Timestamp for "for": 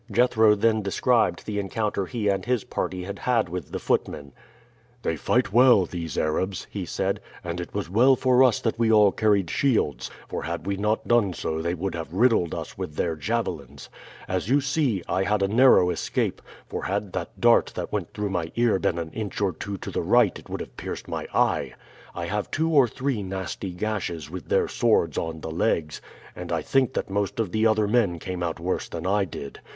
8.15-8.43, 10.27-10.41, 16.65-16.85